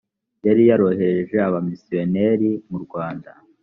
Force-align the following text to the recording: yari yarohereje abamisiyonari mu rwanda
yari 0.45 0.63
yarohereje 0.69 1.35
abamisiyonari 1.47 2.49
mu 2.69 2.77
rwanda 2.85 3.29